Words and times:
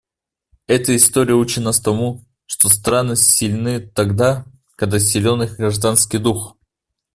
Эта 0.65 0.95
история 0.95 1.35
учит 1.35 1.63
нас 1.63 1.79
тому, 1.79 2.25
что 2.47 2.69
страны 2.69 3.15
сильны 3.15 3.79
тогда, 3.81 4.47
когда 4.75 4.97
силен 4.97 5.43
их 5.43 5.57
гражданский 5.57 6.17
дух. 6.17 6.57